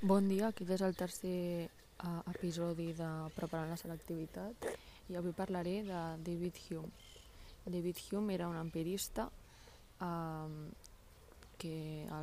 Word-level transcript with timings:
Bon 0.00 0.24
dia, 0.28 0.46
aquest 0.48 0.70
és 0.78 0.82
el 0.86 0.94
tercer 0.96 1.38
uh, 1.68 2.22
episodi 2.30 2.86
de 2.96 3.08
Preparant 3.36 3.68
la 3.68 3.76
selectivitat 3.76 4.68
i 5.12 5.18
avui 5.20 5.34
parlaré 5.36 5.74
de 5.84 6.00
David 6.24 6.60
Hume. 6.62 6.88
David 7.66 8.00
Hume 8.06 8.32
era 8.32 8.48
un 8.48 8.56
empirista 8.56 9.26
um, 10.00 10.56
que 11.60 11.74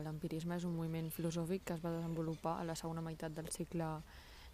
l'empirisme 0.07 0.57
és 0.57 0.65
un 0.65 0.73
moviment 0.79 1.13
filosòfic 1.13 1.67
que 1.67 1.78
es 1.78 1.86
va 1.86 1.94
desenvolupar 1.99 2.57
a 2.57 2.66
la 2.66 2.78
segona 2.80 3.05
meitat 3.05 3.38
del 3.38 3.54
segle 3.54 3.93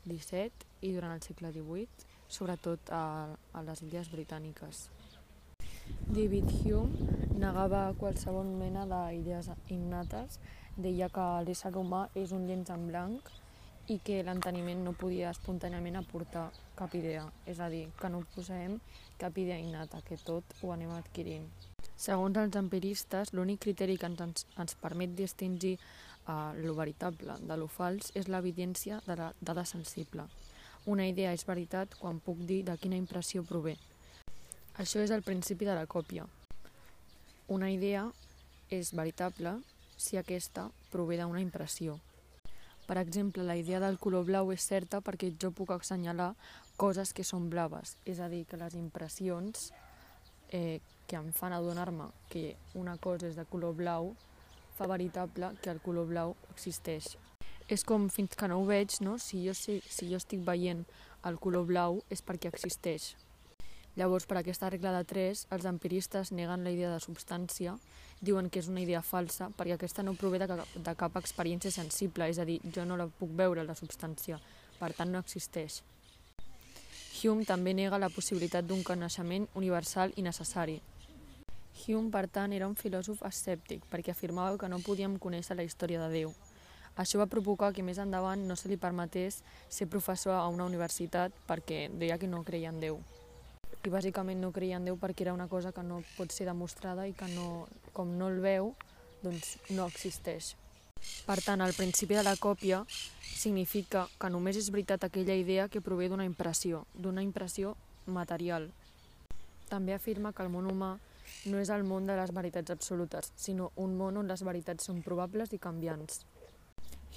XVII 0.03 0.67
i 0.83 0.93
durant 0.97 1.15
el 1.15 1.23
segle 1.23 1.53
XVIII, 1.55 2.07
sobretot 2.27 2.91
a, 2.91 3.03
a 3.55 3.65
les 3.71 3.87
illes 3.87 4.11
britàniques. 4.11 4.89
David 6.11 6.51
Hume 6.59 7.07
negava 7.39 7.87
qualsevol 7.99 8.51
mena 8.59 8.83
d'idees 8.87 9.53
innates, 9.71 10.41
deia 10.77 11.09
que 11.09 11.25
l'ésser 11.45 11.73
humà 11.75 12.05
és 12.15 12.31
un 12.35 12.45
llenç 12.47 12.69
en 12.73 12.87
blanc 12.87 13.31
i 13.87 13.97
que 14.03 14.19
l'enteniment 14.23 14.83
no 14.83 14.93
podia 14.99 15.31
espontàniament 15.31 15.95
aportar 15.97 16.49
cap 16.77 16.93
idea, 16.95 17.23
és 17.47 17.59
a 17.63 17.69
dir, 17.71 17.87
que 17.99 18.09
no 18.11 18.23
posem 18.35 18.77
cap 19.17 19.37
idea 19.39 19.57
innata, 19.57 20.01
que 20.05 20.19
tot 20.19 20.57
ho 20.61 20.73
anem 20.75 20.91
adquirint. 20.93 21.47
Segons 21.97 22.37
els 22.37 22.55
empiristes, 22.59 23.31
l'únic 23.33 23.63
criteri 23.63 23.95
que 23.97 24.09
ens, 24.11 24.45
ens 24.59 24.75
permet 24.77 25.15
distingir 25.17 25.77
uh, 25.79 26.53
lo 26.59 26.75
veritable 26.77 27.39
de 27.41 27.57
lo 27.57 27.69
fals 27.71 28.11
és 28.13 28.27
l'evidència 28.29 28.99
de 29.07 29.15
la 29.17 29.31
dada 29.41 29.65
sensible. 29.65 30.27
Una 30.85 31.07
idea 31.07 31.33
és 31.33 31.47
veritat 31.47 31.95
quan 31.99 32.19
puc 32.23 32.43
dir 32.47 32.61
de 32.67 32.77
quina 32.77 32.99
impressió 32.99 33.43
prové. 33.43 33.77
Això 34.77 35.01
és 35.01 35.11
el 35.11 35.23
principi 35.25 35.65
de 35.65 35.73
la 35.73 35.87
còpia. 35.89 36.27
Una 37.47 37.71
idea 37.71 38.05
és 38.69 38.93
veritable 38.93 39.55
si 39.97 40.17
aquesta 40.17 40.69
prové 40.91 41.17
d'una 41.19 41.41
impressió. 41.41 41.97
Per 42.87 42.97
exemple, 43.01 43.43
la 43.43 43.57
idea 43.59 43.81
del 43.83 43.99
color 43.99 44.23
blau 44.23 44.53
és 44.53 44.63
certa 44.63 45.01
perquè 45.03 45.33
jo 45.35 45.51
puc 45.51 45.73
assenyalar 45.75 46.31
coses 46.79 47.11
que 47.11 47.25
són 47.27 47.49
blaves, 47.51 47.97
és 48.05 48.21
a 48.23 48.29
dir, 48.31 48.45
que 48.47 48.59
les 48.61 48.77
impressions 48.79 49.73
eh, 50.55 50.79
que 51.07 51.17
em 51.19 51.33
fan 51.33 51.51
adonar-me 51.51 52.07
que 52.29 52.55
una 52.75 52.95
cosa 52.97 53.27
és 53.27 53.35
de 53.35 53.45
color 53.45 53.75
blau 53.75 54.13
fa 54.77 54.87
veritable 54.87 55.51
que 55.61 55.71
el 55.73 55.81
color 55.81 56.07
blau 56.07 56.35
existeix. 56.53 57.17
És 57.67 57.83
com 57.83 58.07
fins 58.13 58.37
que 58.39 58.47
no 58.47 58.61
ho 58.61 58.65
veig, 58.65 59.01
no? 59.03 59.17
Si 59.19 59.41
jo, 59.43 59.55
si, 59.57 59.81
si 59.83 60.07
jo 60.07 60.19
estic 60.21 60.45
veient 60.47 60.85
el 61.27 61.39
color 61.43 61.65
blau 61.67 61.99
és 62.13 62.21
perquè 62.23 62.51
existeix. 62.53 63.15
Llavors, 63.97 64.27
per 64.29 64.37
aquesta 64.39 64.69
regla 64.69 64.93
de 64.93 65.03
3, 65.09 65.47
els 65.51 65.65
empiristes 65.65 66.31
neguen 66.31 66.63
la 66.63 66.71
idea 66.71 66.91
de 66.93 67.01
substància, 67.01 67.73
diuen 68.21 68.49
que 68.49 68.59
és 68.59 68.67
una 68.71 68.81
idea 68.81 69.01
falsa 69.01 69.51
perquè 69.57 69.75
aquesta 69.75 70.03
no 70.03 70.15
prové 70.17 70.39
de, 70.41 70.47
cap, 70.49 70.75
de 70.75 70.95
cap 70.97 71.17
experiència 71.21 71.71
sensible, 71.71 72.29
és 72.29 72.39
a 72.39 72.45
dir, 72.45 72.59
jo 72.73 72.85
no 72.85 72.97
la 72.97 73.07
puc 73.07 73.31
veure, 73.37 73.63
la 73.63 73.77
substància, 73.77 74.39
per 74.79 74.93
tant 74.97 75.11
no 75.13 75.23
existeix. 75.23 75.81
Hume 77.17 77.45
també 77.49 77.73
nega 77.73 77.97
la 77.97 78.13
possibilitat 78.13 78.67
d'un 78.67 78.83
coneixement 78.85 79.47
universal 79.57 80.13
i 80.17 80.25
necessari, 80.25 80.77
Hume, 81.85 82.09
per 82.11 82.25
tant, 82.27 82.53
era 82.53 82.67
un 82.67 82.75
filòsof 82.75 83.21
escèptic 83.27 83.83
perquè 83.91 84.11
afirmava 84.11 84.57
que 84.57 84.69
no 84.71 84.81
podíem 84.83 85.17
conèixer 85.21 85.57
la 85.57 85.65
història 85.67 86.01
de 86.03 86.09
Déu. 86.13 86.33
Això 86.97 87.21
va 87.21 87.29
provocar 87.29 87.69
que 87.73 87.85
més 87.85 88.01
endavant 88.01 88.47
no 88.49 88.57
se 88.57 88.71
li 88.71 88.79
permetés 88.81 89.43
ser 89.69 89.89
professor 89.93 90.33
a 90.33 90.47
una 90.49 90.65
universitat 90.65 91.35
perquè 91.47 91.85
deia 91.93 92.17
que 92.17 92.29
no 92.31 92.43
creia 92.47 92.73
en 92.73 92.81
Déu. 92.81 92.97
I 93.87 93.89
bàsicament 93.89 94.41
no 94.43 94.51
creia 94.51 94.75
en 94.75 94.87
Déu 94.87 94.97
perquè 94.99 95.23
era 95.23 95.33
una 95.33 95.47
cosa 95.47 95.71
que 95.71 95.83
no 95.85 96.01
pot 96.17 96.33
ser 96.35 96.49
demostrada 96.49 97.05
i 97.07 97.13
que 97.15 97.27
no, 97.31 97.67
com 97.95 98.17
no 98.19 98.27
el 98.27 98.41
veu, 98.43 98.73
doncs 99.23 99.53
no 99.71 99.85
existeix. 99.87 100.55
Per 101.27 101.37
tant, 101.45 101.61
el 101.63 101.75
principi 101.77 102.17
de 102.17 102.23
la 102.25 102.35
còpia 102.35 102.81
significa 102.89 104.07
que 104.19 104.31
només 104.33 104.57
és 104.59 104.71
veritat 104.75 105.05
aquella 105.07 105.37
idea 105.39 105.69
que 105.71 105.79
prové 105.85 106.09
d'una 106.11 106.25
impressió, 106.27 106.83
d'una 106.95 107.23
impressió 107.23 107.75
material. 108.05 108.67
També 109.69 109.95
afirma 109.95 110.33
que 110.33 110.43
el 110.43 110.51
món 110.51 110.67
humà 110.67 110.97
no 111.45 111.61
és 111.63 111.71
el 111.71 111.85
món 111.87 112.07
de 112.07 112.17
les 112.19 112.33
veritats 112.35 112.73
absolutes, 112.75 113.31
sinó 113.35 113.71
un 113.75 113.95
món 113.95 114.19
on 114.19 114.27
les 114.27 114.43
veritats 114.43 114.89
són 114.89 115.03
probables 115.05 115.53
i 115.55 115.61
canviants. 115.63 116.25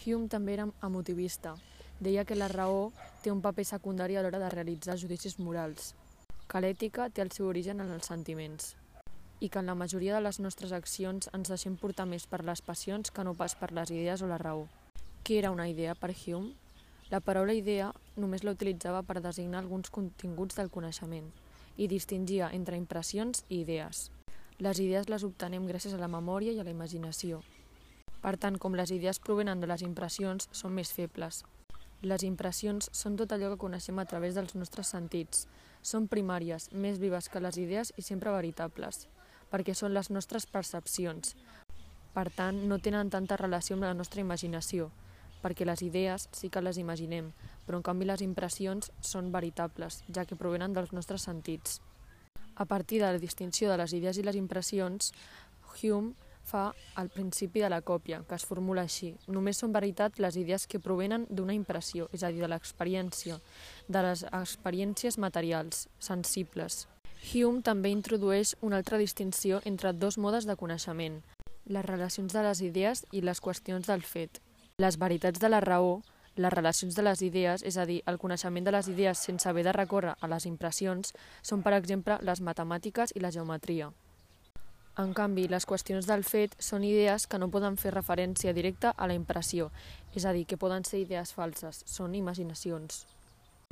Hume 0.04 0.30
també 0.30 0.54
era 0.54 0.68
emotivista. 0.86 1.56
Deia 2.00 2.24
que 2.24 2.38
la 2.38 2.48
raó 2.48 2.92
té 3.24 3.32
un 3.34 3.42
paper 3.42 3.66
secundari 3.66 4.16
a 4.16 4.22
l'hora 4.22 4.38
de 4.40 4.48
realitzar 4.54 4.96
judicis 4.96 5.38
morals, 5.38 5.94
que 6.50 6.58
l'ètica 6.58 7.06
té 7.14 7.22
el 7.22 7.30
seu 7.30 7.46
origen 7.46 7.78
en 7.78 7.92
els 7.94 8.08
sentiments 8.10 8.72
i 9.40 9.48
que 9.48 9.60
en 9.62 9.70
la 9.70 9.76
majoria 9.78 10.16
de 10.16 10.22
les 10.24 10.40
nostres 10.42 10.72
accions 10.76 11.30
ens 11.36 11.48
deixem 11.48 11.76
portar 11.80 12.08
més 12.10 12.26
per 12.26 12.42
les 12.44 12.60
passions 12.60 13.14
que 13.14 13.24
no 13.24 13.36
pas 13.38 13.54
per 13.56 13.70
les 13.72 13.92
idees 13.94 14.20
o 14.20 14.28
la 14.28 14.38
raó. 14.42 14.66
Què 15.24 15.38
era 15.38 15.52
una 15.54 15.68
idea 15.70 15.94
per 15.94 16.10
Hume? 16.12 16.52
La 17.10 17.20
paraula 17.20 17.54
idea 17.54 17.92
només 18.16 18.44
la 18.44 18.52
utilitzava 18.52 19.02
per 19.02 19.22
designar 19.22 19.62
alguns 19.62 19.90
continguts 19.90 20.58
del 20.58 20.70
coneixement 20.70 21.30
i 21.76 21.88
distingia 21.88 22.50
entre 22.52 22.76
impressions 22.76 23.44
i 23.48 23.62
idees. 23.62 24.10
Les 24.58 24.78
idees 24.78 25.08
les 25.08 25.24
obtenem 25.24 25.66
gràcies 25.70 25.94
a 25.94 26.02
la 26.02 26.10
memòria 26.10 26.52
i 26.52 26.60
a 26.60 26.66
la 26.66 26.74
imaginació. 26.74 27.40
Per 28.20 28.36
tant, 28.36 28.58
com 28.60 28.76
les 28.76 28.90
idees 28.92 29.18
provenen 29.18 29.62
de 29.62 29.70
les 29.70 29.82
impressions, 29.82 30.50
són 30.52 30.74
més 30.76 30.92
febles. 30.92 31.44
Les 32.02 32.22
impressions 32.26 32.90
són 32.92 33.16
tot 33.16 33.32
allò 33.32 33.54
que 33.54 33.62
coneixem 33.64 33.98
a 33.98 34.04
través 34.04 34.36
dels 34.36 34.54
nostres 34.54 34.92
sentits. 34.92 35.46
Són 35.82 36.08
primàries, 36.12 36.68
més 36.72 36.98
vives 37.00 37.28
que 37.32 37.40
les 37.40 37.56
idees 37.56 37.92
i 37.96 38.02
sempre 38.04 38.32
veritables, 38.34 39.06
perquè 39.50 39.74
són 39.74 39.94
les 39.96 40.10
nostres 40.10 40.46
percepcions. 40.46 41.34
Per 42.12 42.26
tant, 42.36 42.58
no 42.68 42.78
tenen 42.78 43.10
tanta 43.10 43.38
relació 43.40 43.76
amb 43.76 43.86
la 43.86 43.94
nostra 43.94 44.20
imaginació, 44.20 44.90
perquè 45.40 45.64
les 45.64 45.82
idees 45.82 46.28
sí 46.36 46.50
que 46.52 46.60
les 46.60 46.78
imaginem, 46.78 47.30
però 47.66 47.80
en 47.80 47.86
canvi 47.86 48.08
les 48.08 48.20
impressions 48.20 48.90
són 49.00 49.30
veritables, 49.32 50.02
ja 50.12 50.26
que 50.26 50.36
provenen 50.36 50.76
dels 50.76 50.92
nostres 50.92 51.24
sentits. 51.24 51.80
A 52.56 52.66
partir 52.68 53.00
de 53.00 53.08
la 53.08 53.22
distinció 53.22 53.70
de 53.70 53.78
les 53.80 53.94
idees 53.96 54.18
i 54.18 54.26
les 54.26 54.36
impressions, 54.36 55.14
Hume 55.80 56.12
fa 56.50 56.74
el 56.98 57.08
principi 57.14 57.62
de 57.62 57.70
la 57.70 57.80
còpia, 57.86 58.22
que 58.28 58.34
es 58.34 58.46
formula 58.46 58.84
així. 58.88 59.14
Només 59.28 59.60
són 59.62 59.72
veritat 59.72 60.18
les 60.18 60.36
idees 60.40 60.66
que 60.66 60.82
provenen 60.82 61.26
d'una 61.30 61.54
impressió, 61.54 62.08
és 62.12 62.24
a 62.26 62.30
dir, 62.34 62.42
de 62.42 62.50
l'experiència, 62.50 63.38
de 63.88 64.02
les 64.06 64.24
experiències 64.26 65.18
materials, 65.18 65.86
sensibles. 65.98 66.86
Hume 67.34 67.62
també 67.62 67.90
introdueix 67.92 68.54
una 68.64 68.80
altra 68.80 68.98
distinció 68.98 69.60
entre 69.64 69.92
dos 69.92 70.18
modes 70.18 70.46
de 70.48 70.56
coneixement, 70.56 71.20
les 71.66 71.84
relacions 71.84 72.32
de 72.32 72.42
les 72.42 72.62
idees 72.64 73.04
i 73.12 73.20
les 73.20 73.40
qüestions 73.44 73.86
del 73.86 74.02
fet. 74.02 74.40
Les 74.80 74.96
veritats 74.98 75.38
de 75.40 75.50
la 75.52 75.60
raó, 75.60 76.00
les 76.36 76.52
relacions 76.52 76.96
de 76.96 77.04
les 77.04 77.22
idees, 77.22 77.62
és 77.62 77.76
a 77.76 77.84
dir, 77.86 78.00
el 78.06 78.18
coneixement 78.18 78.64
de 78.64 78.72
les 78.72 78.88
idees 78.88 79.18
sense 79.18 79.48
haver 79.48 79.66
de 79.68 79.76
recórrer 79.76 80.16
a 80.18 80.30
les 80.32 80.46
impressions, 80.48 81.12
són, 81.42 81.62
per 81.62 81.74
exemple, 81.76 82.18
les 82.24 82.40
matemàtiques 82.40 83.12
i 83.14 83.20
la 83.20 83.34
geometria. 83.34 83.90
En 84.98 85.14
canvi, 85.14 85.46
les 85.48 85.64
qüestions 85.70 86.06
del 86.08 86.24
fet 86.26 86.56
són 86.58 86.82
idees 86.84 87.28
que 87.30 87.38
no 87.38 87.48
poden 87.48 87.76
fer 87.78 87.92
referència 87.94 88.52
directa 88.52 88.90
a 88.96 89.06
la 89.06 89.14
impressió, 89.14 89.70
és 90.14 90.26
a 90.26 90.32
dir, 90.34 90.44
que 90.44 90.58
poden 90.58 90.84
ser 90.84 91.04
idees 91.04 91.32
falses, 91.32 91.84
són 91.86 92.14
imaginacions. 92.18 93.06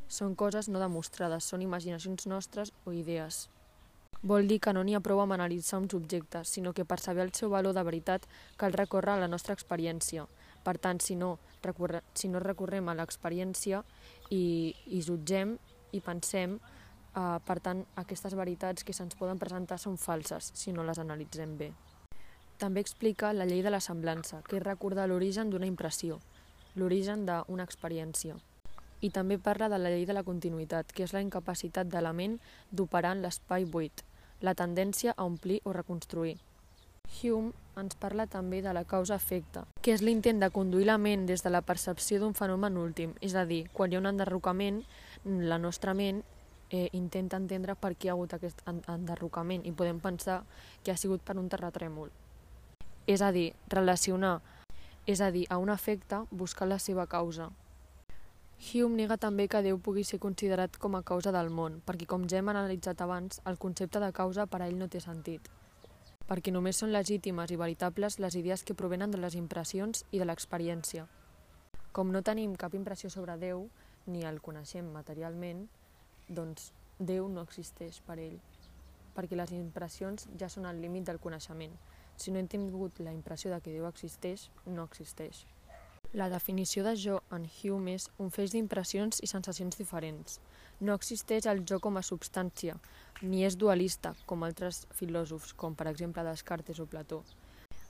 Són 0.09 0.37
coses 0.39 0.71
no 0.71 0.81
demostrades, 0.81 1.45
són 1.45 1.63
imaginacions 1.63 2.27
nostres 2.31 2.73
o 2.87 2.95
idees. 2.95 3.49
Vol 4.23 4.49
dir 4.51 4.59
que 4.59 4.73
no 4.73 4.83
n'hi 4.83 4.95
ha 4.95 5.03
prou 5.03 5.21
amb 5.23 5.35
analitzar 5.35 5.79
uns 5.83 5.95
objectes, 5.95 6.55
sinó 6.55 6.73
que 6.73 6.87
per 6.87 6.99
saber 6.99 7.27
el 7.27 7.35
seu 7.35 7.51
valor 7.51 7.75
de 7.75 7.85
veritat 7.87 8.25
cal 8.57 8.73
recórrer 8.73 9.15
a 9.15 9.21
la 9.25 9.29
nostra 9.29 9.55
experiència, 9.55 10.25
per 10.65 10.79
tant, 10.79 10.99
si 11.01 11.15
no, 11.15 11.37
recorre, 11.63 12.03
si 12.15 12.31
no 12.31 12.43
recorrem 12.43 12.89
a 12.89 12.97
l'experiència 12.99 13.85
i, 14.31 14.75
i 14.87 15.03
jutgem 15.03 15.59
i 15.93 16.01
pensem, 16.01 16.59
eh, 17.19 17.39
per 17.45 17.59
tant, 17.61 17.85
aquestes 18.01 18.37
veritats 18.39 18.87
que 18.87 18.95
se'ns 18.95 19.19
poden 19.19 19.39
presentar 19.43 19.79
són 19.83 19.99
falses 19.99 20.53
si 20.55 20.73
no 20.73 20.87
les 20.87 21.01
analitzem 21.03 21.57
bé. 21.59 21.73
També 22.59 22.83
explica 22.83 23.33
la 23.33 23.47
llei 23.47 23.63
de 23.63 23.71
la 23.71 23.83
semblança, 23.83 24.43
que 24.43 24.59
és 24.59 24.67
recordar 24.67 25.07
l'origen 25.07 25.51
d'una 25.51 25.69
impressió, 25.71 26.19
l'origen 26.75 27.25
d'una 27.27 27.67
experiència. 27.67 28.35
I 29.01 29.11
també 29.15 29.39
parla 29.39 29.69
de 29.71 29.79
la 29.79 29.93
llei 29.95 30.07
de 30.07 30.17
la 30.17 30.25
continuïtat, 30.27 30.91
que 30.91 31.05
és 31.07 31.15
la 31.15 31.23
incapacitat 31.23 31.87
de 31.87 32.03
la 32.03 32.13
ment 32.13 32.41
d'operar 32.73 33.15
en 33.15 33.23
l'espai 33.23 33.65
buit, 33.65 34.03
la 34.43 34.57
tendència 34.59 35.15
a 35.17 35.25
omplir 35.25 35.61
o 35.65 35.73
reconstruir. 35.73 36.39
Hume 37.23 37.53
ens 37.79 37.95
parla 37.95 38.27
també 38.27 38.59
de 38.61 38.73
la 38.75 38.83
causa-efecte, 38.85 39.63
que 39.83 39.95
és 39.95 40.03
l'intent 40.03 40.43
de 40.43 40.51
conduir 40.51 40.89
la 40.91 40.99
ment 40.99 41.29
des 41.31 41.45
de 41.47 41.51
la 41.55 41.63
percepció 41.63 42.19
d'un 42.19 42.35
fenomen 42.35 42.77
últim, 42.77 43.15
és 43.23 43.39
a 43.39 43.47
dir, 43.47 43.69
quan 43.73 43.93
hi 43.93 43.97
ha 43.97 44.03
un 44.03 44.11
enderrocament, 44.11 44.83
la 45.25 45.59
nostra 45.63 45.95
ment 45.95 46.25
eh, 46.71 46.89
intenta 46.93 47.37
entendre 47.37 47.75
per 47.75 47.95
què 47.95 48.09
hi 48.09 48.11
ha 48.11 48.17
hagut 48.17 48.35
aquest 48.35 48.63
enderrocament 48.69 49.67
i 49.67 49.73
podem 49.73 50.01
pensar 50.01 50.43
que 50.83 50.93
ha 50.93 50.97
sigut 50.97 51.23
per 51.23 51.39
un 51.39 51.49
terratrèmol. 51.49 52.11
És 53.07 53.23
a 53.23 53.33
dir, 53.33 53.53
relacionar, 53.69 54.41
és 55.07 55.21
a 55.21 55.31
dir, 55.31 55.47
a 55.49 55.59
un 55.59 55.71
efecte 55.71 56.25
buscar 56.31 56.69
la 56.69 56.79
seva 56.79 57.07
causa. 57.07 57.51
Hume 58.73 58.99
nega 58.99 59.17
també 59.17 59.47
que 59.49 59.63
Déu 59.63 59.79
pugui 59.79 60.03
ser 60.05 60.19
considerat 60.19 60.77
com 60.83 60.97
a 60.99 61.05
causa 61.07 61.33
del 61.33 61.49
món, 61.49 61.79
perquè 61.87 62.09
com 62.11 62.27
ja 62.29 62.43
hem 62.43 62.51
analitzat 62.51 63.01
abans, 63.01 63.41
el 63.47 63.57
concepte 63.57 64.03
de 64.03 64.13
causa 64.13 64.47
per 64.47 64.63
a 64.63 64.67
ell 64.67 64.79
no 64.79 64.91
té 64.91 65.01
sentit 65.01 65.49
perquè 66.29 66.53
només 66.53 66.77
són 66.77 66.93
legítimes 66.93 67.51
i 67.51 67.57
veritables 67.57 68.19
les 68.21 68.37
idees 68.37 68.63
que 68.63 68.77
provenen 68.77 69.11
de 69.11 69.21
les 69.21 69.35
impressions 69.39 70.05
i 70.13 70.21
de 70.21 70.27
l'experiència. 70.29 71.07
Com 71.97 72.13
no 72.13 72.21
tenim 72.23 72.53
cap 72.61 72.77
impressió 72.77 73.09
sobre 73.11 73.39
Déu, 73.41 73.65
ni 74.07 74.27
el 74.29 74.43
coneixem 74.45 74.91
materialment, 74.93 75.65
doncs 76.29 76.73
Déu 76.99 77.29
no 77.31 77.45
existeix 77.47 78.01
per 78.07 78.17
ell, 78.19 78.39
perquè 79.15 79.37
les 79.39 79.53
impressions 79.55 80.27
ja 80.41 80.49
són 80.51 80.67
al 80.67 80.81
límit 80.83 81.07
del 81.07 81.21
coneixement. 81.23 81.77
Si 82.19 82.33
no 82.35 82.41
hem 82.41 82.49
tingut 82.51 82.99
la 82.99 83.13
impressió 83.15 83.53
de 83.53 83.61
que 83.63 83.75
Déu 83.75 83.87
existeix, 83.87 84.49
no 84.67 84.85
existeix. 84.89 85.45
La 86.13 86.29
definició 86.33 86.83
de 86.85 86.95
jo 86.97 87.19
en 87.37 87.45
Hume 87.47 87.95
és 87.95 88.09
un 88.19 88.31
feix 88.35 88.55
d'impressions 88.55 89.21
i 89.23 89.29
sensacions 89.31 89.77
diferents. 89.77 90.39
No 90.81 90.95
existeix 90.95 91.47
el 91.47 91.61
jo 91.69 91.79
com 91.85 91.99
a 91.99 92.03
substància, 92.03 92.79
ni 93.23 93.45
és 93.45 93.59
dualista, 93.61 94.15
com 94.27 94.47
altres 94.47 94.87
filòsofs, 94.99 95.53
com 95.53 95.75
per 95.77 95.87
exemple 95.91 96.25
Descartes 96.25 96.81
o 96.81 96.87
Plató. 96.87 97.21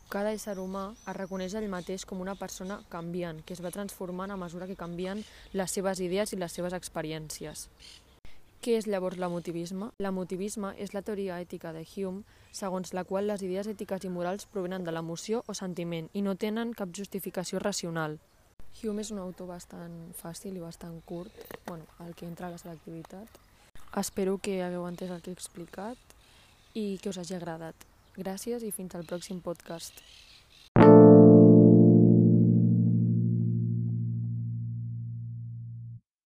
Cada 0.09 0.33
ésser 0.33 0.57
humà 0.59 0.83
es 0.97 1.17
reconeix 1.17 1.55
ell 1.55 1.69
mateix 1.69 2.05
com 2.09 2.21
una 2.25 2.35
persona 2.35 2.81
canviant, 2.89 3.43
que 3.45 3.53
es 3.55 3.65
va 3.65 3.73
transformant 3.73 4.33
a 4.33 4.41
mesura 4.41 4.67
que 4.67 4.77
canvien 4.83 5.21
les 5.53 5.79
seves 5.79 6.01
idees 6.01 6.33
i 6.33 6.41
les 6.41 6.55
seves 6.59 6.77
experiències. 6.77 7.69
Què 8.59 8.73
és 8.75 8.89
llavors 8.91 9.21
l'emotivisme? 9.23 9.93
L'emotivisme 10.03 10.73
és 10.83 10.91
la 10.91 11.03
teoria 11.07 11.37
ètica 11.39 11.71
de 11.77 11.85
Hume, 11.87 12.25
segons 12.51 12.91
la 12.97 13.05
qual 13.07 13.29
les 13.31 13.45
idees 13.47 13.69
ètiques 13.71 14.03
i 14.03 14.11
morals 14.11 14.49
provenen 14.51 14.83
de 14.83 14.91
l'emoció 14.91 15.45
o 15.47 15.55
sentiment 15.55 16.09
i 16.13 16.25
no 16.27 16.35
tenen 16.35 16.73
cap 16.75 16.91
justificació 16.91 17.63
racional. 17.63 18.19
Hume 18.83 19.05
és 19.07 19.13
un 19.15 19.23
autor 19.23 19.53
bastant 19.53 19.95
fàcil 20.19 20.59
i 20.59 20.65
bastant 20.65 20.99
curt, 21.07 21.39
bueno, 21.69 21.87
el 22.03 22.17
que 22.19 22.27
entra 22.27 22.49
a 22.49 22.51
la 22.51 22.59
selectivitat. 22.59 23.31
Espero 24.03 24.39
que 24.43 24.59
hagueu 24.65 24.89
entès 24.91 25.15
el 25.15 25.23
que 25.23 25.31
he 25.31 25.39
explicat 25.39 26.19
i 26.75 26.99
que 26.99 27.15
us 27.15 27.23
hagi 27.23 27.39
agradat. 27.39 27.87
Gràcies 28.19 28.67
i 28.67 28.75
fins 28.75 28.99
al 28.99 29.07
pròxim 29.07 29.39
podcast. 29.39 30.03